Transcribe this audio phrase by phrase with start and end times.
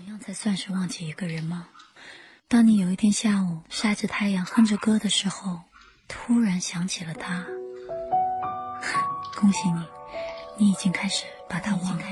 [0.00, 1.68] 怎样才算是忘记一个人吗？
[2.48, 5.60] 当你有一天下午晒着太阳哼着歌的时候，
[6.08, 7.44] 突然想起了他，
[9.38, 9.84] 恭喜你，
[10.56, 12.04] 你已经开始把他忘了。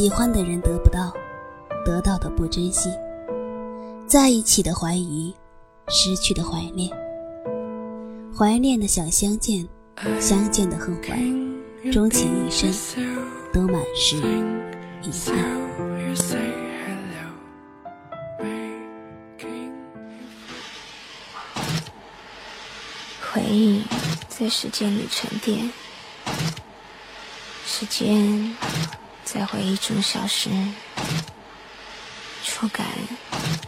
[0.00, 1.12] 喜欢的人得不到，
[1.84, 2.88] 得到的不珍惜，
[4.06, 5.36] 在一起的怀疑，
[5.88, 6.90] 失去的怀念，
[8.34, 9.68] 怀念的想相见，
[10.18, 11.18] 相见的恨怀，
[11.92, 12.72] 终其一生
[13.52, 14.16] 都满是
[15.02, 15.36] 遗憾。
[23.30, 23.84] 回忆
[24.30, 25.70] 在时间里沉淀，
[27.66, 28.56] 时间
[29.32, 30.50] 在回忆中消失，
[32.42, 32.84] 触感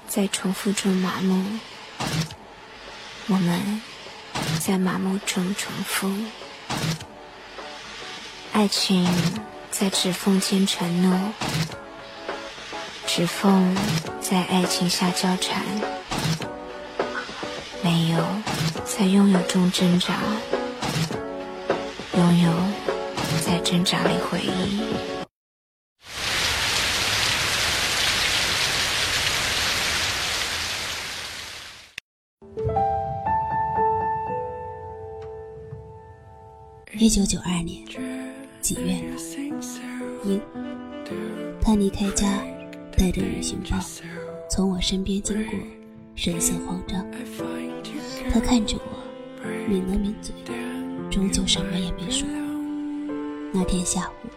[0.08, 1.41] 在重复中麻木，
[3.28, 3.80] 我们
[4.58, 6.12] 在麻木中重复，
[8.52, 9.08] 爱情
[9.70, 11.33] 在指缝间承诺，
[13.06, 13.77] 指缝
[14.20, 15.62] 在爱情下交缠，
[17.84, 18.18] 没有。
[18.84, 20.18] 在拥有中挣扎，
[22.16, 22.52] 拥有
[23.40, 25.21] 在挣扎里回忆。
[36.98, 37.82] 一九九二年
[38.60, 39.16] 几月了？
[40.24, 40.38] 一，
[41.60, 42.44] 他离开家，
[42.96, 43.78] 带着旅行包，
[44.50, 45.54] 从我身边经过，
[46.14, 47.04] 神色慌张。
[48.30, 48.98] 他看着我，
[49.68, 50.34] 抿了抿嘴，
[51.10, 52.28] 终究什么也没说。
[53.54, 54.28] 那天下午，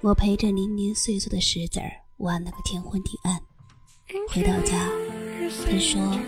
[0.00, 3.40] 我陪着零零碎碎的石子儿玩了个天昏地暗。
[4.28, 4.88] 回到家，
[5.64, 6.18] 他说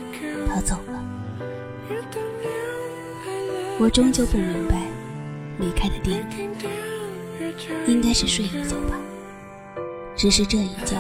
[0.47, 1.05] 他走了。
[3.81, 4.84] 我终究不明白，
[5.65, 6.53] 离开的电影
[7.87, 9.01] 应该是睡一觉吧，
[10.15, 10.99] 只是这一觉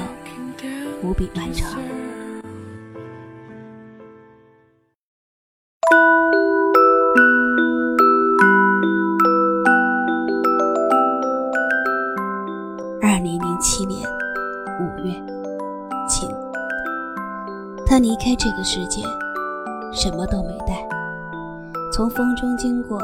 [1.02, 1.78] 无比漫长。
[13.03, 14.00] 二零零七年
[14.80, 15.12] 五月，
[16.08, 16.26] 晴。
[17.84, 19.03] 他离开这个世界，
[19.92, 20.88] 什么都没带。
[21.92, 22.98] 从风中经过，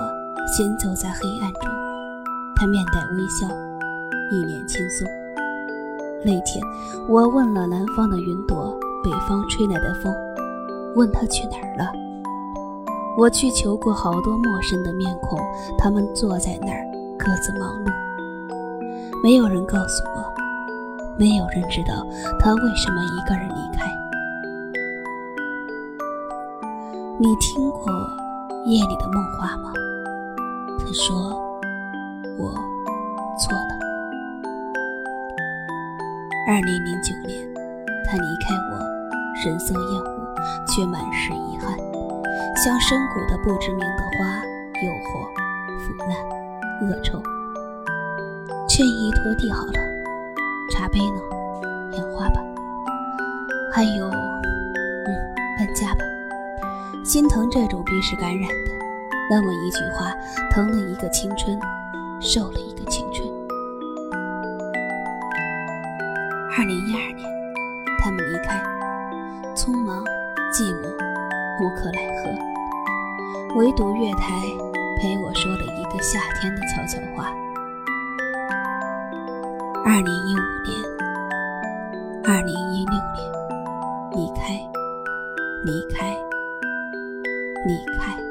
[0.47, 1.71] 行走在黑暗中。
[2.57, 3.47] 他面带微笑，
[4.31, 5.09] 一脸轻松。
[6.23, 6.63] 那天，
[7.09, 10.15] 我问了南方的云朵，北方吹来的风，
[10.95, 11.91] 问他去哪儿了。
[13.17, 15.39] 我去求过好多陌生的面孔，
[15.79, 16.85] 他们坐在那儿，
[17.19, 17.91] 各自忙碌。
[19.23, 20.25] 没有人告诉我，
[21.19, 22.07] 没有人知道
[22.39, 23.91] 他为什么一个人离开。
[27.19, 27.93] 你听过
[28.67, 29.73] 夜里的梦话吗？
[30.91, 31.17] 他说
[32.37, 32.51] 我
[33.39, 33.79] 错了。
[36.49, 37.49] 二零零九年，
[38.05, 38.81] 他离开我，
[39.41, 40.35] 神色厌恶，
[40.67, 41.79] 却满是遗憾，
[42.57, 44.43] 像深谷的不知名的花，
[44.83, 45.23] 诱惑、
[45.79, 46.19] 腐烂、
[46.83, 47.23] 恶臭。
[48.69, 49.75] 衬衣拖地好了，
[50.73, 51.21] 茶杯呢？
[51.99, 52.41] 养花吧。
[53.73, 55.07] 还有，嗯，
[55.57, 56.01] 搬家吧。
[57.05, 58.80] 心疼这种鼻屎感染的，
[59.31, 60.13] 那么一句话，
[60.51, 61.57] 疼了一个青春，
[62.21, 63.31] 瘦了一个青春。
[66.59, 67.25] 二零一二年，
[68.03, 68.61] 他们离开，
[69.55, 70.05] 匆忙、
[70.53, 70.89] 寂寞、
[71.63, 74.35] 无可奈何，唯独月台
[74.99, 77.33] 陪我说了一个夏天的悄悄话。
[79.85, 80.77] 二零一五年，
[82.25, 83.33] 二零一六年，
[84.11, 84.61] 离开，
[85.65, 86.17] 离开，
[87.65, 88.30] 离开。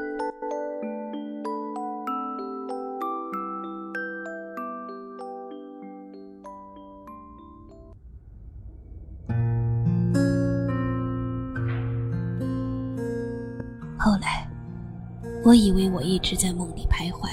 [15.42, 17.30] 我以为我一直在梦里徘徊，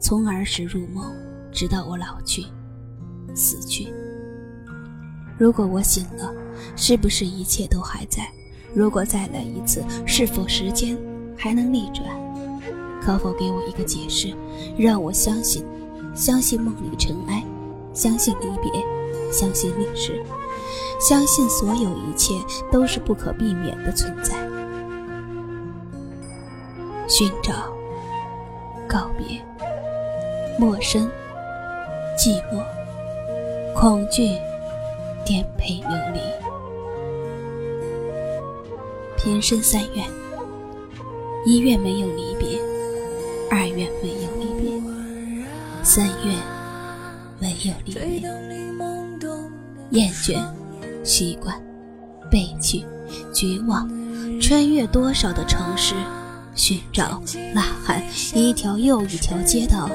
[0.00, 1.14] 从儿时入梦，
[1.52, 2.44] 直到我老去。
[3.34, 3.92] 死去。
[5.38, 6.34] 如果我醒了，
[6.76, 8.28] 是不是一切都还在？
[8.74, 10.98] 如果再来一次，是否时间
[11.36, 12.04] 还能逆转？
[13.00, 14.34] 可否给我一个解释，
[14.76, 15.64] 让我相信，
[16.14, 17.44] 相信梦里尘埃，
[17.94, 18.72] 相信离别，
[19.32, 20.22] 相信历史，
[21.00, 22.34] 相信所有一切
[22.70, 24.41] 都是不可避免的存在。
[27.14, 27.52] 寻找、
[28.88, 29.38] 告别、
[30.58, 31.10] 陌生、
[32.16, 32.64] 寂寞、
[33.74, 34.30] 恐惧，
[35.22, 36.20] 颠沛流离。
[39.18, 40.06] 平生三愿：
[41.44, 42.58] 一愿没有离别，
[43.50, 45.44] 二愿没有离别，
[45.82, 46.34] 三愿
[47.38, 48.26] 没有离别。
[49.90, 50.42] 厌倦、
[51.04, 51.54] 习惯、
[52.30, 52.86] 悲剧、
[53.34, 53.86] 绝望，
[54.40, 55.94] 穿越多少的城市，
[56.54, 57.20] 寻找、
[57.54, 58.02] 呐喊，
[58.34, 59.88] 一条又一条街道，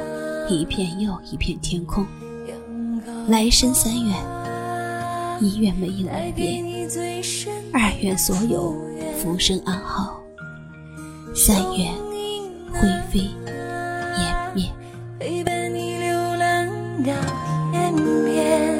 [0.49, 2.05] 一片又一片天空。
[3.27, 4.15] 来生三愿：
[5.39, 6.87] 一愿没有离别，
[7.71, 8.75] 二愿所有
[9.21, 10.19] 浮生安好，
[11.35, 11.93] 三愿
[12.73, 14.65] 灰飞烟灭。
[15.19, 16.67] 陪伴你流浪
[17.03, 17.11] 到
[17.71, 17.93] 天
[18.25, 18.77] 边。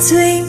[0.00, 0.47] 最